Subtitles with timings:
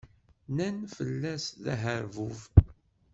[0.49, 2.39] Nnan fell-as d aherbub.